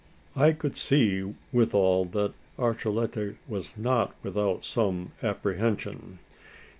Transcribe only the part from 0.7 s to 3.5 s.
see withal that Archilete